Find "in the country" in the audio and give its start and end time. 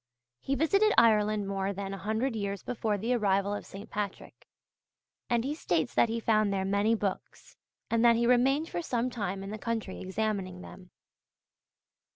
9.43-9.99